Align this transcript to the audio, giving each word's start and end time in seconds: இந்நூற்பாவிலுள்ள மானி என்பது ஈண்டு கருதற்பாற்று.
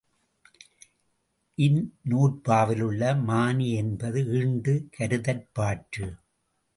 இந்நூற்பாவிலுள்ள 1.57 3.11
மானி 3.23 3.67
என்பது 3.73 4.21
ஈண்டு 4.39 4.73
கருதற்பாற்று. 4.97 6.07